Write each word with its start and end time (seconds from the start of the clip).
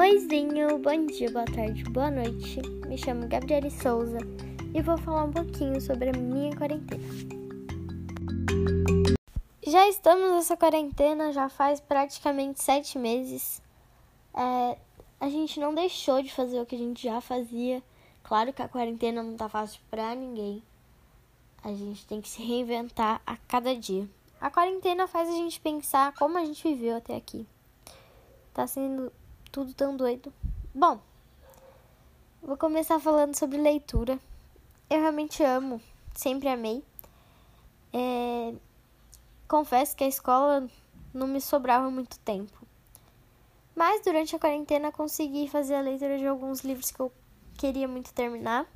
Oizinho, 0.00 0.78
bom 0.78 1.04
dia, 1.04 1.30
boa 1.30 1.44
tarde, 1.44 1.84
boa 1.84 2.10
noite. 2.10 2.62
Me 2.88 2.96
chamo 2.96 3.28
Gabriele 3.28 3.70
Souza 3.70 4.16
e 4.72 4.80
vou 4.80 4.96
falar 4.96 5.24
um 5.24 5.30
pouquinho 5.30 5.78
sobre 5.78 6.08
a 6.08 6.12
minha 6.14 6.56
quarentena. 6.56 7.04
Já 9.62 9.86
estamos 9.88 10.30
nessa 10.30 10.56
quarentena 10.56 11.34
já 11.34 11.50
faz 11.50 11.80
praticamente 11.80 12.62
sete 12.62 12.98
meses. 12.98 13.60
É, 14.32 14.78
a 15.20 15.28
gente 15.28 15.60
não 15.60 15.74
deixou 15.74 16.22
de 16.22 16.32
fazer 16.32 16.58
o 16.58 16.64
que 16.64 16.76
a 16.76 16.78
gente 16.78 17.02
já 17.02 17.20
fazia. 17.20 17.82
Claro 18.22 18.54
que 18.54 18.62
a 18.62 18.68
quarentena 18.68 19.22
não 19.22 19.36
tá 19.36 19.50
fácil 19.50 19.82
pra 19.90 20.14
ninguém. 20.14 20.62
A 21.62 21.74
gente 21.74 22.06
tem 22.06 22.22
que 22.22 22.28
se 22.30 22.42
reinventar 22.42 23.20
a 23.26 23.36
cada 23.36 23.76
dia. 23.76 24.08
A 24.40 24.50
quarentena 24.50 25.06
faz 25.06 25.28
a 25.28 25.32
gente 25.32 25.60
pensar 25.60 26.14
como 26.14 26.38
a 26.38 26.44
gente 26.46 26.66
viveu 26.66 26.96
até 26.96 27.14
aqui. 27.14 27.46
Tá 28.54 28.66
sendo 28.66 29.12
tudo 29.50 29.74
tão 29.74 29.96
doido. 29.96 30.32
Bom, 30.74 31.00
vou 32.42 32.56
começar 32.56 33.00
falando 33.00 33.36
sobre 33.36 33.58
leitura. 33.58 34.18
Eu 34.88 35.00
realmente 35.00 35.42
amo, 35.42 35.80
sempre 36.14 36.48
amei. 36.48 36.84
É... 37.92 38.54
Confesso 39.48 39.96
que 39.96 40.04
a 40.04 40.08
escola 40.08 40.68
não 41.12 41.26
me 41.26 41.40
sobrava 41.40 41.90
muito 41.90 42.18
tempo. 42.20 42.66
Mas 43.74 44.02
durante 44.02 44.36
a 44.36 44.38
quarentena 44.38 44.92
consegui 44.92 45.48
fazer 45.48 45.74
a 45.74 45.80
leitura 45.80 46.18
de 46.18 46.26
alguns 46.26 46.60
livros 46.60 46.90
que 46.90 47.00
eu 47.00 47.12
queria 47.56 47.88
muito 47.88 48.12
terminar. 48.12 48.66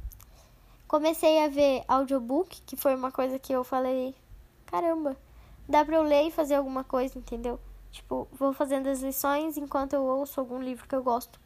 Comecei 0.88 1.44
a 1.44 1.48
ver 1.48 1.84
audiobook, 1.86 2.62
que 2.62 2.76
foi 2.76 2.94
uma 2.94 3.10
coisa 3.12 3.38
que 3.38 3.52
eu 3.52 3.64
falei, 3.64 4.14
caramba, 4.66 5.16
dá 5.68 5.84
pra 5.84 5.96
eu 5.96 6.02
ler 6.02 6.28
e 6.28 6.30
fazer 6.30 6.54
alguma 6.54 6.84
coisa, 6.84 7.18
entendeu? 7.18 7.58
Tipo, 7.94 8.26
vou 8.32 8.52
fazendo 8.52 8.88
as 8.88 9.00
lições 9.02 9.56
enquanto 9.56 9.92
eu 9.92 10.02
ouço 10.02 10.40
algum 10.40 10.60
livro 10.60 10.88
que 10.88 10.96
eu 10.96 11.02
gosto. 11.02 11.38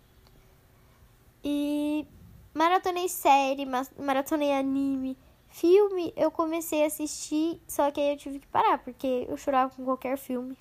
E 1.45 2.07
maratonei 2.55 3.07
série, 3.07 3.67
maratonei 3.99 4.55
anime, 4.55 5.15
filme, 5.51 6.11
eu 6.17 6.31
comecei 6.31 6.85
a 6.85 6.87
assistir, 6.87 7.61
só 7.69 7.91
que 7.91 8.01
aí 8.01 8.13
eu 8.13 8.17
tive 8.17 8.39
que 8.39 8.47
parar, 8.47 8.79
porque 8.79 9.27
eu 9.29 9.37
chorava 9.37 9.75
com 9.75 9.85
qualquer 9.85 10.17
filme. 10.17 10.57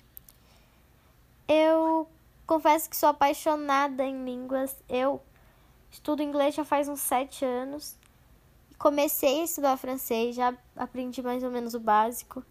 Eu 1.48 2.06
confesso 2.46 2.90
que 2.90 2.96
sou 2.96 3.08
apaixonada 3.08 4.04
em 4.04 4.26
línguas. 4.26 4.76
Eu 4.90 5.22
estudo 5.90 6.22
inglês 6.22 6.54
já 6.54 6.66
faz 6.66 6.86
uns 6.86 7.00
sete 7.00 7.46
anos. 7.46 7.96
Comecei 8.78 9.40
a 9.40 9.44
estudar 9.44 9.78
francês, 9.78 10.36
já 10.36 10.54
aprendi 10.76 11.22
mais 11.22 11.42
ou 11.42 11.50
menos 11.50 11.72
o 11.72 11.80
básico. 11.80 12.44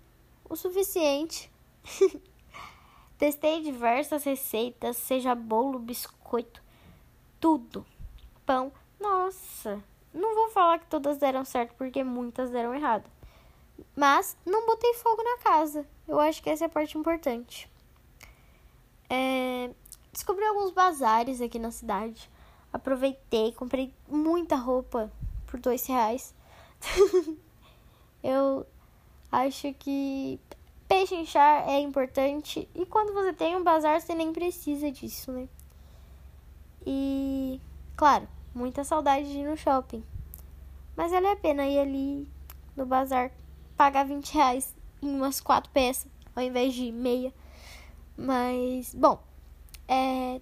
O 0.49 0.55
suficiente. 0.55 1.51
Testei 3.17 3.61
diversas 3.61 4.23
receitas, 4.23 4.97
seja 4.97 5.33
bolo, 5.33 5.79
biscoito, 5.79 6.61
tudo. 7.39 7.85
Pão. 8.45 8.71
Nossa, 8.99 9.83
não 10.13 10.35
vou 10.35 10.49
falar 10.49 10.79
que 10.79 10.87
todas 10.87 11.17
deram 11.17 11.43
certo 11.43 11.73
porque 11.75 12.03
muitas 12.03 12.49
deram 12.49 12.73
errado. 12.73 13.09
Mas 13.95 14.37
não 14.45 14.65
botei 14.65 14.93
fogo 14.95 15.21
na 15.23 15.37
casa. 15.39 15.85
Eu 16.07 16.19
acho 16.19 16.41
que 16.41 16.49
essa 16.49 16.65
é 16.65 16.67
a 16.67 16.69
parte 16.69 16.97
importante. 16.97 17.69
É... 19.09 19.71
Descobri 20.11 20.45
alguns 20.45 20.71
bazares 20.71 21.41
aqui 21.41 21.59
na 21.59 21.71
cidade. 21.71 22.29
Aproveitei, 22.71 23.51
comprei 23.53 23.93
muita 24.07 24.55
roupa 24.55 25.11
por 25.45 25.59
dois 25.59 25.85
reais. 25.85 26.33
Eu 28.23 28.65
acho 29.31 29.73
que 29.75 30.39
Peixe 30.97 31.13
inchar 31.13 31.69
é 31.69 31.79
importante. 31.79 32.67
E 32.73 32.83
quando 32.83 33.13
você 33.13 33.31
tem 33.31 33.55
um 33.55 33.63
bazar, 33.63 34.01
você 34.01 34.15
nem 34.15 34.33
precisa 34.33 34.91
disso, 34.91 35.31
né? 35.31 35.47
E, 36.83 37.61
claro, 37.95 38.27
muita 38.51 38.83
saudade 38.83 39.31
de 39.31 39.37
ir 39.37 39.47
no 39.47 39.55
shopping. 39.55 40.03
Mas 40.95 41.11
vale 41.11 41.27
a 41.27 41.35
pena 41.35 41.67
ir 41.67 41.77
ali 41.77 42.27
no 42.75 42.83
bazar, 42.83 43.31
pagar 43.77 44.05
20 44.05 44.33
reais 44.33 44.75
em 44.99 45.15
umas 45.15 45.39
quatro 45.39 45.69
peças, 45.69 46.11
ao 46.35 46.41
invés 46.41 46.73
de 46.73 46.91
meia. 46.91 47.31
Mas, 48.17 48.95
bom, 48.95 49.21
é... 49.87 50.41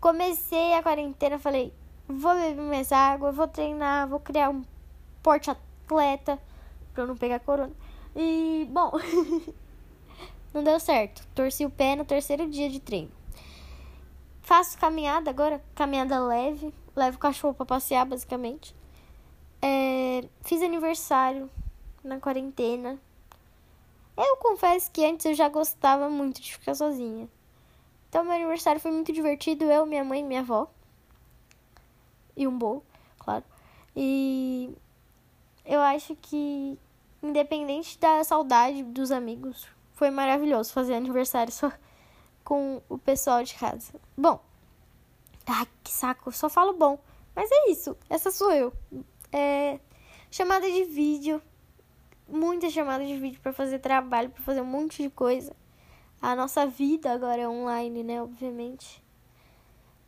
comecei 0.00 0.74
a 0.74 0.82
quarentena, 0.82 1.38
falei, 1.38 1.72
vou 2.08 2.34
beber 2.34 2.60
mais 2.60 2.90
água, 2.90 3.30
vou 3.30 3.46
treinar, 3.46 4.08
vou 4.08 4.18
criar 4.18 4.50
um 4.50 4.64
porte 5.22 5.48
atleta 5.48 6.40
pra 6.92 7.04
eu 7.04 7.06
não 7.06 7.16
pegar 7.16 7.38
corona. 7.38 7.72
E, 8.16 8.66
bom, 8.70 8.92
não 10.52 10.62
deu 10.64 10.80
certo. 10.80 11.26
Torci 11.34 11.64
o 11.64 11.70
pé 11.70 11.96
no 11.96 12.04
terceiro 12.04 12.48
dia 12.48 12.68
de 12.68 12.80
treino. 12.80 13.10
Faço 14.42 14.78
caminhada 14.78 15.30
agora, 15.30 15.62
caminhada 15.74 16.18
leve. 16.18 16.72
Levo 16.96 17.16
o 17.16 17.20
cachorro 17.20 17.54
para 17.54 17.66
passear, 17.66 18.06
basicamente. 18.06 18.74
É, 19.60 20.24
fiz 20.42 20.62
aniversário 20.62 21.50
na 22.02 22.18
quarentena. 22.18 22.98
Eu 24.16 24.36
confesso 24.38 24.90
que 24.90 25.04
antes 25.04 25.26
eu 25.26 25.34
já 25.34 25.48
gostava 25.48 26.08
muito 26.08 26.40
de 26.40 26.52
ficar 26.52 26.74
sozinha. 26.74 27.28
Então, 28.08 28.24
meu 28.24 28.32
aniversário 28.32 28.80
foi 28.80 28.90
muito 28.90 29.12
divertido. 29.12 29.64
Eu, 29.64 29.86
minha 29.86 30.02
mãe 30.02 30.20
e 30.20 30.24
minha 30.24 30.40
avó. 30.40 30.68
E 32.36 32.46
um 32.46 32.56
bolo, 32.56 32.82
claro. 33.18 33.44
E 33.94 34.74
eu 35.64 35.80
acho 35.80 36.16
que 36.16 36.78
independente 37.22 37.98
da 37.98 38.22
saudade 38.24 38.82
dos 38.82 39.10
amigos, 39.10 39.66
foi 39.94 40.10
maravilhoso 40.10 40.72
fazer 40.72 40.94
aniversário 40.94 41.52
só 41.52 41.72
com 42.44 42.80
o 42.88 42.96
pessoal 42.96 43.42
de 43.42 43.54
casa. 43.54 43.92
Bom, 44.16 44.40
ai 45.46 45.66
que 45.82 45.92
saco, 45.92 46.30
só 46.32 46.48
falo 46.48 46.72
bom. 46.72 46.98
Mas 47.34 47.50
é 47.52 47.70
isso, 47.70 47.96
essa 48.08 48.30
sou 48.30 48.52
eu. 48.52 48.72
É, 49.32 49.78
chamada 50.30 50.70
de 50.70 50.84
vídeo, 50.84 51.42
muitas 52.28 52.72
chamadas 52.72 53.06
de 53.06 53.16
vídeo 53.16 53.40
para 53.40 53.52
fazer 53.52 53.78
trabalho, 53.78 54.30
para 54.30 54.42
fazer 54.42 54.60
um 54.60 54.66
monte 54.66 55.02
de 55.02 55.10
coisa. 55.10 55.54
A 56.20 56.34
nossa 56.34 56.66
vida 56.66 57.12
agora 57.12 57.42
é 57.42 57.48
online, 57.48 58.02
né? 58.02 58.22
Obviamente. 58.22 59.02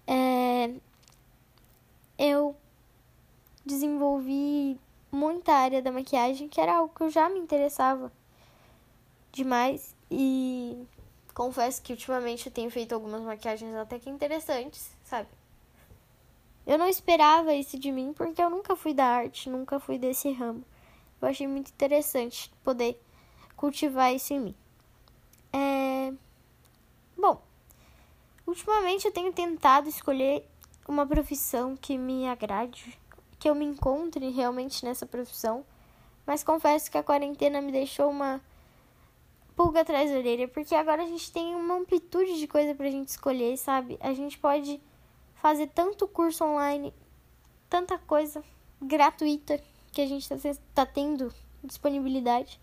É, 0.06 0.75
eu 2.19 2.56
desenvolvi 3.65 4.78
muita 5.20 5.53
área 5.53 5.82
da 5.82 5.92
maquiagem, 5.92 6.48
que 6.48 6.60
era 6.60 6.78
algo 6.78 6.94
que 6.94 7.03
eu 7.03 7.10
já 7.10 7.28
me 7.28 7.38
interessava 7.38 8.10
demais. 9.31 9.94
E 10.10 10.82
confesso 11.34 11.82
que 11.82 11.92
ultimamente 11.92 12.47
eu 12.47 12.53
tenho 12.53 12.70
feito 12.70 12.94
algumas 12.94 13.20
maquiagens 13.20 13.75
até 13.75 13.98
que 13.98 14.08
interessantes, 14.08 14.91
sabe? 15.04 15.28
Eu 16.66 16.78
não 16.78 16.88
esperava 16.88 17.54
isso 17.54 17.78
de 17.78 17.92
mim 17.92 18.12
porque 18.14 18.42
eu 18.42 18.48
nunca 18.48 18.75
fui 18.75 18.94
da 18.94 19.04
arte, 19.04 19.50
nunca 19.50 19.78
fui 19.78 19.98
desse 19.98 20.32
ramo. 20.32 20.64
Eu 21.20 21.28
achei 21.28 21.47
muito 21.47 21.69
interessante 21.69 22.50
poder 22.64 22.98
cultivar 23.56 24.14
isso 24.14 24.32
em 24.32 24.41
mim. 24.41 24.54
É... 25.52 26.12
Bom, 27.16 27.42
ultimamente 28.47 29.04
eu 29.06 29.12
tenho 29.12 29.32
tentado 29.32 29.88
escolher 29.88 30.47
uma 30.88 31.06
profissão 31.06 31.76
que 31.76 31.98
me 31.98 32.26
agrade, 32.26 32.98
que 33.40 33.48
eu 33.48 33.54
me 33.54 33.64
encontre 33.64 34.28
realmente 34.28 34.84
nessa 34.84 35.06
profissão, 35.06 35.64
mas 36.26 36.44
confesso 36.44 36.90
que 36.90 36.98
a 36.98 37.02
quarentena 37.02 37.60
me 37.62 37.72
deixou 37.72 38.10
uma 38.10 38.40
pulga 39.56 39.80
atrás 39.80 40.10
da 40.10 40.18
orelha, 40.18 40.46
porque 40.46 40.74
agora 40.74 41.02
a 41.02 41.06
gente 41.06 41.32
tem 41.32 41.54
uma 41.54 41.74
amplitude 41.74 42.38
de 42.38 42.46
coisa 42.46 42.74
pra 42.74 42.90
gente 42.90 43.08
escolher, 43.08 43.56
sabe? 43.56 43.98
A 44.00 44.12
gente 44.12 44.38
pode 44.38 44.80
fazer 45.34 45.68
tanto 45.68 46.06
curso 46.06 46.44
online, 46.44 46.92
tanta 47.68 47.98
coisa 47.98 48.44
gratuita 48.80 49.58
que 49.90 50.02
a 50.02 50.06
gente 50.06 50.28
tá, 50.28 50.36
tá 50.74 50.86
tendo 50.86 51.32
disponibilidade. 51.64 52.60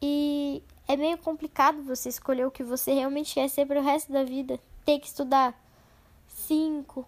E 0.00 0.62
é 0.88 0.96
meio 0.96 1.18
complicado 1.18 1.82
você 1.82 2.08
escolher 2.08 2.46
o 2.46 2.50
que 2.50 2.64
você 2.64 2.94
realmente 2.94 3.34
quer 3.34 3.48
ser 3.48 3.66
para 3.66 3.80
o 3.80 3.84
resto 3.84 4.10
da 4.10 4.24
vida. 4.24 4.58
Ter 4.84 4.98
que 4.98 5.06
estudar 5.06 5.54
cinco, 6.26 7.06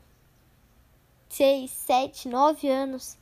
seis, 1.38 1.70
sete, 1.70 2.28
nove 2.28 2.68
anos 2.68 3.16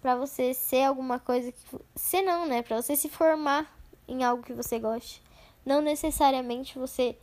para 0.00 0.16
você 0.16 0.54
ser 0.54 0.84
alguma 0.84 1.18
coisa 1.18 1.52
que 1.52 2.22
não, 2.22 2.46
né? 2.46 2.62
Para 2.62 2.80
você 2.80 2.96
se 2.96 3.10
formar 3.10 3.78
em 4.08 4.24
algo 4.24 4.42
que 4.42 4.54
você 4.54 4.78
goste. 4.78 5.22
Não 5.62 5.82
necessariamente 5.82 6.78
você 6.78 7.14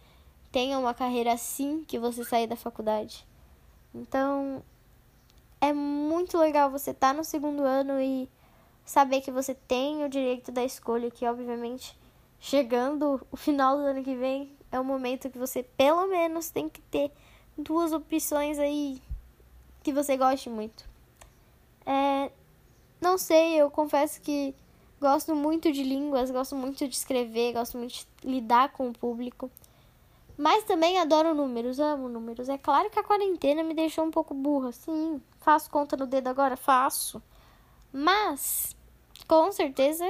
tenha 0.51 0.77
uma 0.77 0.93
carreira 0.93 1.33
assim 1.33 1.83
que 1.83 1.97
você 1.97 2.23
sair 2.23 2.45
da 2.45 2.55
faculdade. 2.55 3.25
Então, 3.93 4.63
é 5.59 5.73
muito 5.73 6.37
legal 6.37 6.69
você 6.69 6.91
estar 6.91 7.07
tá 7.07 7.13
no 7.15 7.23
segundo 7.23 7.63
ano 7.63 7.99
e 7.99 8.29
saber 8.85 9.21
que 9.21 9.31
você 9.31 9.55
tem 9.55 10.05
o 10.05 10.09
direito 10.09 10.51
da 10.51 10.63
escolha, 10.63 11.09
que 11.09 11.25
obviamente 11.25 11.97
chegando 12.39 13.19
o 13.31 13.35
final 13.35 13.77
do 13.77 13.83
ano 13.83 14.03
que 14.03 14.15
vem 14.15 14.55
é 14.71 14.79
o 14.79 14.85
momento 14.85 15.27
que 15.27 15.39
você 15.39 15.63
pelo 15.63 16.05
menos 16.05 16.51
tem 16.51 16.69
que 16.69 16.81
ter 16.81 17.11
duas 17.57 17.91
opções 17.91 18.59
aí 18.59 19.01
que 19.89 19.93
você 19.93 20.15
goste 20.15 20.49
muito. 20.49 20.87
É, 21.83 22.31
não 23.01 23.17
sei, 23.17 23.55
eu 23.55 23.71
confesso 23.71 24.21
que 24.21 24.53
gosto 25.01 25.33
muito 25.35 25.71
de 25.71 25.81
línguas, 25.83 26.29
gosto 26.29 26.55
muito 26.55 26.87
de 26.87 26.95
escrever, 26.95 27.53
gosto 27.53 27.77
muito 27.77 27.93
de 27.93 28.05
lidar 28.23 28.71
com 28.71 28.89
o 28.89 28.93
público. 28.93 29.49
Mas 30.37 30.63
também 30.63 30.99
adoro 30.99 31.33
números, 31.33 31.79
amo 31.79 32.07
números. 32.07 32.47
É 32.49 32.57
claro 32.57 32.89
que 32.91 32.99
a 32.99 33.03
quarentena 33.03 33.63
me 33.63 33.73
deixou 33.73 34.05
um 34.05 34.11
pouco 34.11 34.33
burra. 34.33 34.71
Sim, 34.71 35.19
faço 35.39 35.69
conta 35.71 35.97
no 35.97 36.05
dedo 36.05 36.27
agora? 36.27 36.55
Faço. 36.55 37.21
Mas, 37.91 38.75
com 39.27 39.51
certeza, 39.51 40.05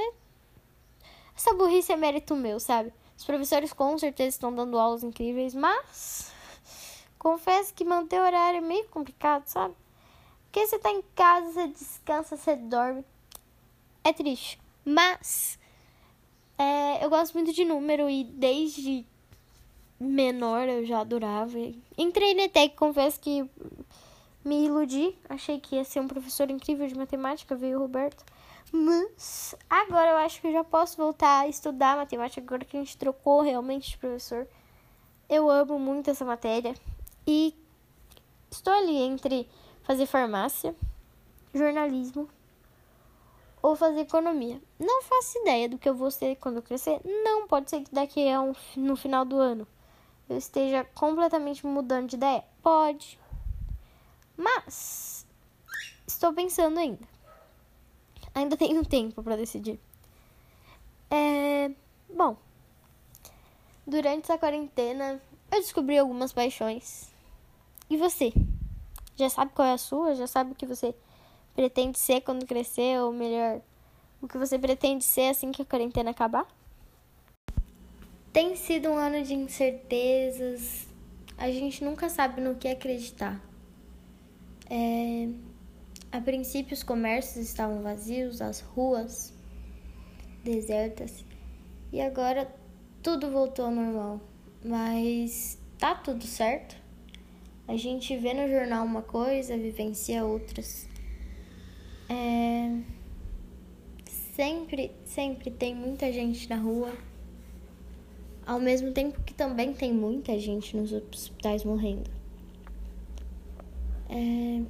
essa 1.35 1.53
burrice 1.53 1.93
é 1.93 1.95
mérito 1.95 2.35
meu, 2.35 2.59
sabe? 2.59 2.93
Os 3.17 3.23
professores 3.23 3.71
com 3.71 3.97
certeza 3.97 4.29
estão 4.29 4.53
dando 4.53 4.77
aulas 4.77 5.03
incríveis, 5.03 5.55
mas 5.55 6.33
confesso 7.19 7.73
que 7.73 7.85
manter 7.85 8.19
o 8.19 8.23
horário 8.23 8.57
é 8.57 8.61
meio 8.61 8.87
complicado, 8.87 9.45
sabe? 9.45 9.75
Porque 10.45 10.65
você 10.65 10.79
tá 10.79 10.89
em 10.89 11.03
casa, 11.13 11.51
você 11.51 11.67
descansa, 11.67 12.35
você 12.35 12.55
dorme. 12.55 13.05
É 14.03 14.11
triste. 14.11 14.59
Mas 14.83 15.59
é, 16.57 17.05
eu 17.05 17.09
gosto 17.09 17.33
muito 17.35 17.53
de 17.53 17.63
número 17.63 18.09
e 18.09 18.23
desde 18.23 19.05
menor 19.99 20.67
eu 20.67 20.85
já 20.85 21.01
adorava. 21.01 21.57
Entrei 21.97 22.33
na 22.33 22.43
ETEC, 22.43 22.75
confesso 22.75 23.19
que 23.19 23.47
me 24.43 24.65
iludi. 24.65 25.15
Achei 25.29 25.59
que 25.59 25.75
ia 25.75 25.83
ser 25.83 25.99
um 25.99 26.07
professor 26.07 26.49
incrível 26.49 26.87
de 26.87 26.95
matemática, 26.95 27.55
veio 27.55 27.77
o 27.77 27.81
Roberto. 27.81 28.23
Mas 28.71 29.55
agora 29.69 30.11
eu 30.11 30.17
acho 30.17 30.39
que 30.41 30.47
eu 30.47 30.53
já 30.53 30.63
posso 30.63 30.97
voltar 30.97 31.41
a 31.41 31.47
estudar 31.47 31.97
matemática, 31.97 32.41
agora 32.41 32.65
que 32.65 32.77
a 32.77 32.79
gente 32.79 32.97
trocou 32.97 33.41
realmente 33.41 33.91
de 33.91 33.97
professor. 33.97 34.47
Eu 35.27 35.49
amo 35.49 35.77
muito 35.77 36.09
essa 36.09 36.25
matéria. 36.25 36.73
E 37.31 37.55
estou 38.49 38.73
ali 38.73 38.97
entre 38.97 39.47
fazer 39.83 40.07
farmácia, 40.07 40.75
jornalismo 41.53 42.27
ou 43.61 43.75
fazer 43.75 43.99
economia. 43.99 44.59
Não 44.79 45.03
faço 45.03 45.37
ideia 45.37 45.69
do 45.69 45.77
que 45.77 45.87
eu 45.87 45.93
vou 45.93 46.09
ser 46.09 46.37
quando 46.37 46.55
eu 46.55 46.63
crescer. 46.63 46.99
Não, 47.05 47.47
pode 47.47 47.69
ser 47.69 47.81
que 47.81 47.93
daqui 47.93 48.27
a 48.27 48.41
um, 48.41 48.55
no 48.75 48.95
final 48.95 49.23
do 49.25 49.37
ano 49.37 49.67
eu 50.27 50.37
esteja 50.37 50.83
completamente 50.95 51.63
mudando 51.67 52.07
de 52.07 52.15
ideia? 52.15 52.43
Pode. 52.63 53.19
Mas 54.35 55.23
estou 56.07 56.33
pensando 56.33 56.79
ainda. 56.79 57.07
Ainda 58.33 58.57
tenho 58.57 58.83
tempo 58.83 59.21
para 59.21 59.37
decidir. 59.37 59.79
É, 61.11 61.69
bom, 62.09 62.35
durante 63.85 64.23
essa 64.23 64.37
quarentena 64.39 65.21
eu 65.51 65.59
descobri 65.59 65.97
algumas 65.97 66.31
paixões. 66.31 67.08
E 67.89 67.97
você? 67.97 68.31
Já 69.15 69.29
sabe 69.29 69.51
qual 69.53 69.67
é 69.67 69.73
a 69.73 69.77
sua? 69.77 70.15
Já 70.15 70.27
sabe 70.27 70.51
o 70.51 70.55
que 70.55 70.65
você 70.65 70.93
pretende 71.55 71.97
ser 71.97 72.21
quando 72.21 72.45
crescer? 72.45 72.99
Ou 73.01 73.11
melhor, 73.11 73.61
o 74.21 74.27
que 74.27 74.37
você 74.37 74.59
pretende 74.59 75.03
ser 75.03 75.29
assim 75.29 75.51
que 75.51 75.61
a 75.61 75.65
quarentena 75.65 76.11
acabar? 76.11 76.47
Tem 78.31 78.55
sido 78.55 78.89
um 78.89 78.97
ano 78.97 79.23
de 79.23 79.33
incertezas. 79.33 80.87
A 81.37 81.49
gente 81.49 81.83
nunca 81.83 82.09
sabe 82.09 82.39
no 82.41 82.55
que 82.55 82.67
acreditar. 82.67 83.41
É... 84.69 85.27
A 86.11 86.21
princípio, 86.21 86.73
os 86.73 86.83
comércios 86.83 87.45
estavam 87.45 87.81
vazios, 87.81 88.41
as 88.41 88.61
ruas 88.61 89.33
desertas. 90.43 91.25
E 91.91 91.99
agora 92.01 92.53
tudo 93.01 93.31
voltou 93.31 93.65
ao 93.65 93.71
normal. 93.71 94.21
Mas 94.63 95.59
tá 95.77 95.95
tudo 95.95 96.25
certo. 96.25 96.78
A 97.69 97.77
gente 97.77 98.17
vê 98.17 98.33
no 98.33 98.49
jornal 98.49 98.83
uma 98.83 99.03
coisa, 99.03 99.55
vivencia 99.55 100.25
outras. 100.25 100.87
É... 102.09 102.81
Sempre, 104.35 104.91
sempre 105.05 105.51
tem 105.51 105.75
muita 105.75 106.11
gente 106.11 106.49
na 106.49 106.55
rua 106.55 106.91
ao 108.43 108.59
mesmo 108.59 108.91
tempo 108.91 109.21
que 109.21 109.35
também 109.35 109.71
tem 109.71 109.93
muita 109.93 110.39
gente 110.39 110.75
nos 110.75 110.91
hospitais 110.91 111.63
morrendo. 111.63 112.09
É... 114.09 114.63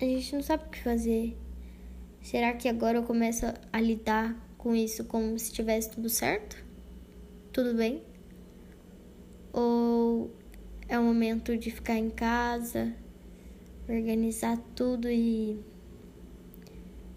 A 0.00 0.04
gente 0.06 0.34
não 0.36 0.42
sabe 0.42 0.64
o 0.64 0.70
que 0.70 0.82
fazer. 0.82 1.36
Será 2.22 2.54
que 2.54 2.70
agora 2.70 2.96
eu 2.96 3.02
começo 3.02 3.44
a 3.70 3.80
lidar 3.82 4.34
com 4.56 4.74
isso 4.74 5.04
como 5.04 5.38
se 5.38 5.52
tivesse 5.52 5.90
tudo 5.90 6.08
certo? 6.08 6.64
Tudo 7.52 7.74
bem? 7.74 8.02
Ou 9.52 10.39
é 10.90 10.98
o 10.98 11.04
momento 11.04 11.56
de 11.56 11.70
ficar 11.70 11.94
em 11.94 12.10
casa, 12.10 12.92
organizar 13.88 14.58
tudo 14.74 15.08
e 15.08 15.56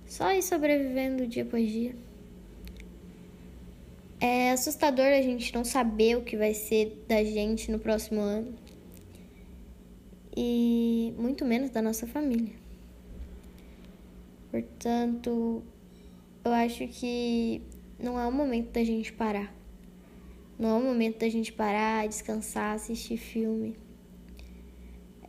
só 0.06 0.32
ir 0.32 0.44
sobrevivendo 0.44 1.26
dia 1.26 1.42
após 1.42 1.68
dia? 1.68 1.96
É 4.22 4.52
assustador 4.52 5.08
a 5.08 5.24
gente 5.24 5.52
não 5.56 5.66
saber 5.66 6.16
o 6.18 6.22
que 6.22 6.38
vai 6.38 6.54
ser 6.54 7.04
da 7.08 7.24
gente 7.24 7.72
no 7.72 7.80
próximo 7.80 8.22
ano. 8.22 8.54
E 10.38 11.12
muito 11.18 11.44
menos 11.44 11.72
da 11.72 11.82
nossa 11.82 12.06
família. 12.06 12.54
Portanto, 14.52 15.64
eu 16.46 16.52
acho 16.52 16.88
que 16.88 17.60
não 18.00 18.20
é 18.20 18.28
o 18.28 18.32
momento 18.32 18.72
da 18.72 18.84
gente 18.84 19.12
parar. 19.12 19.63
Não 20.58 20.70
é 20.70 20.74
o 20.74 20.84
momento 20.84 21.20
da 21.20 21.30
gente 21.30 21.52
parar, 21.52 22.08
descansar, 22.08 22.76
assistir 22.76 23.18
filme. 23.18 23.76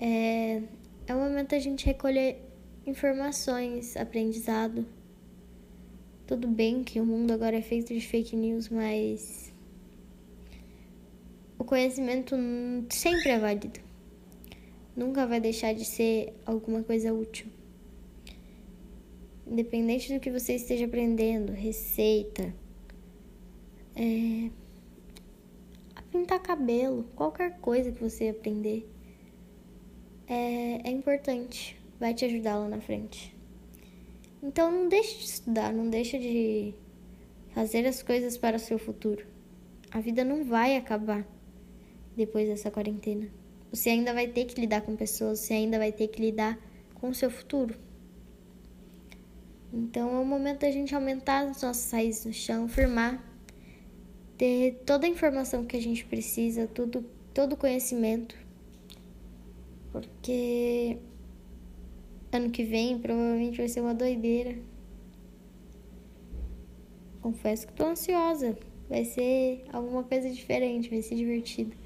É, 0.01 0.63
é 1.07 1.15
o 1.15 1.19
momento 1.19 1.51
da 1.51 1.59
gente 1.59 1.87
recolher 1.87 2.43
informações, 2.87 3.97
aprendizado. 3.97 4.87
Tudo 6.27 6.49
bem 6.49 6.83
que 6.83 7.01
o 7.01 7.07
mundo 7.07 7.33
agora 7.33 7.57
é 7.57 7.63
feito 7.63 7.93
de 7.93 8.01
fake 8.01 8.37
news, 8.37 8.69
mas 8.69 9.53
o 11.59 11.65
conhecimento 11.65 12.37
sempre 12.91 13.31
é 13.31 13.39
válido. 13.39 13.81
Nunca 14.97 15.27
vai 15.27 15.41
deixar 15.41 15.75
de 15.75 15.85
ser 15.85 16.33
alguma 16.47 16.83
coisa 16.83 17.13
útil. 17.13 17.47
Independente 19.47 20.13
do 20.13 20.21
que 20.21 20.31
você 20.31 20.55
esteja 20.55 20.87
aprendendo, 20.87 21.53
receita, 21.53 22.55
é, 23.95 24.51
pintar 26.15 26.39
cabelo, 26.39 27.03
qualquer 27.17 27.59
coisa 27.59 27.91
que 27.91 28.01
você 28.01 28.29
aprender, 28.29 28.89
é, 30.29 30.89
é 30.89 30.91
importante, 30.93 31.77
vai 31.99 32.15
te 32.15 32.25
ajudar 32.25 32.57
lá 32.57 32.69
na 32.69 32.81
frente. 32.81 33.37
Então 34.41 34.71
não 34.71 34.89
deixe 34.89 35.19
de 35.19 35.25
estudar, 35.25 35.73
não 35.73 35.91
deixe 35.91 36.17
de 36.17 36.73
fazer 37.53 37.85
as 37.85 38.01
coisas 38.01 38.39
para 38.39 38.57
o 38.57 38.61
seu 38.61 38.79
futuro. 38.79 39.27
A 39.91 39.99
vida 39.99 40.25
não 40.25 40.45
vai 40.45 40.77
acabar 40.77 41.27
depois 42.17 42.49
dessa 42.49 42.71
quarentena. 42.71 43.29
Você 43.73 43.91
ainda 43.91 44.15
vai 44.15 44.29
ter 44.29 44.45
que 44.45 44.61
lidar 44.61 44.83
com 44.83 44.95
pessoas, 44.95 45.41
você 45.41 45.55
ainda 45.55 45.79
vai 45.79 45.91
ter 45.91 46.07
que 46.07 46.21
lidar 46.21 46.57
com 46.95 47.09
o 47.09 47.15
seu 47.15 47.29
futuro. 47.29 47.77
Então 49.73 50.15
é 50.15 50.21
o 50.21 50.25
momento 50.25 50.61
da 50.61 50.71
gente 50.71 50.95
aumentar 50.95 51.49
as 51.49 51.61
nossas 51.61 51.91
raízes 51.91 52.25
no 52.25 52.33
chão, 52.33 52.69
firmar, 52.69 53.34
ter 54.37 54.83
toda 54.87 55.07
a 55.07 55.09
informação 55.09 55.65
que 55.65 55.77
a 55.77 55.83
gente 55.83 56.05
precisa, 56.05 56.67
tudo, 56.67 57.05
todo 57.33 57.55
o 57.55 57.57
conhecimento. 57.57 58.37
Porque 59.93 60.99
Ano 62.35 62.51
que 62.51 62.65
vem 62.65 62.99
provavelmente 62.99 63.59
vai 63.59 63.69
ser 63.69 63.81
uma 63.81 63.95
doideira. 63.95 64.57
Confesso 67.23 67.65
que 67.65 67.73
tô 67.75 67.87
ansiosa. 67.87 68.59
Vai 68.89 69.05
ser 69.05 69.63
alguma 69.73 70.03
coisa 70.03 70.29
diferente, 70.29 70.91
vai 70.91 71.01
ser 71.01 71.15
divertido. 71.15 71.77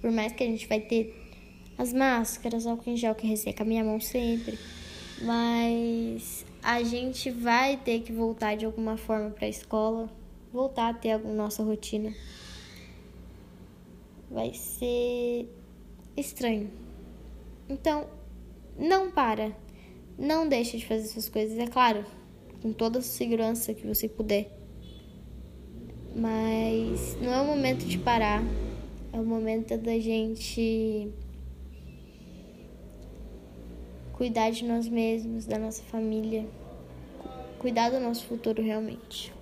Por 0.00 0.10
mais 0.10 0.32
que 0.32 0.42
a 0.42 0.46
gente 0.48 0.66
vai 0.66 0.80
ter 0.80 1.14
as 1.78 1.92
máscaras, 1.92 2.66
álcool 2.66 2.90
em 2.90 2.96
gel 2.96 3.14
que 3.14 3.28
resseca 3.28 3.62
a 3.62 3.66
minha 3.66 3.84
mão 3.84 4.00
sempre. 4.00 4.58
Mas 5.20 6.44
a 6.60 6.82
gente 6.82 7.30
vai 7.30 7.76
ter 7.76 8.00
que 8.00 8.10
voltar 8.12 8.56
de 8.56 8.64
alguma 8.64 8.96
forma 8.96 9.30
para 9.30 9.46
a 9.46 9.50
escola, 9.50 10.10
voltar 10.52 10.90
a 10.90 10.94
ter 10.94 11.12
a 11.12 11.18
nossa 11.18 11.62
rotina. 11.62 12.12
Vai 14.30 14.52
ser 14.54 15.48
estranho. 16.16 16.70
Então, 17.68 18.06
não 18.78 19.10
para. 19.10 19.56
Não 20.18 20.46
deixe 20.46 20.76
de 20.76 20.86
fazer 20.86 21.04
essas 21.04 21.28
coisas, 21.28 21.58
é 21.58 21.66
claro, 21.66 22.04
com 22.60 22.72
toda 22.72 22.98
a 22.98 23.02
segurança 23.02 23.72
que 23.72 23.86
você 23.86 24.08
puder. 24.08 24.50
Mas 26.14 27.16
não 27.20 27.32
é 27.32 27.40
o 27.40 27.46
momento 27.46 27.86
de 27.86 27.98
parar, 27.98 28.42
é 29.12 29.18
o 29.18 29.24
momento 29.24 29.76
da 29.78 29.98
gente 29.98 31.10
cuidar 34.12 34.50
de 34.50 34.64
nós 34.64 34.86
mesmos, 34.86 35.46
da 35.46 35.58
nossa 35.58 35.82
família, 35.84 36.46
cuidar 37.58 37.90
do 37.90 37.98
nosso 37.98 38.26
futuro 38.26 38.62
realmente. 38.62 39.32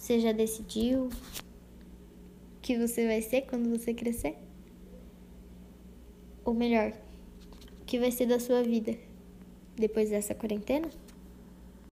Você 0.00 0.18
já 0.18 0.32
decidiu 0.32 1.08
o 1.08 1.10
que 2.62 2.78
você 2.78 3.06
vai 3.06 3.20
ser 3.20 3.42
quando 3.42 3.68
você 3.68 3.92
crescer? 3.92 4.34
Ou 6.42 6.54
melhor, 6.54 6.94
que 7.84 7.98
vai 7.98 8.10
ser 8.10 8.24
da 8.24 8.40
sua 8.40 8.62
vida 8.62 8.96
depois 9.76 10.08
dessa 10.08 10.34
quarentena? 10.34 10.88